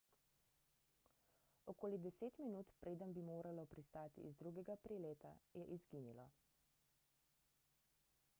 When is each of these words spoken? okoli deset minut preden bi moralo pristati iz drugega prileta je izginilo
okoli 1.73 1.99
deset 2.05 2.39
minut 2.45 2.71
preden 2.85 3.13
bi 3.19 3.25
moralo 3.29 3.65
pristati 3.75 4.25
iz 4.31 4.41
drugega 4.41 4.77
prileta 4.87 5.35
je 5.61 5.65
izginilo 5.79 6.29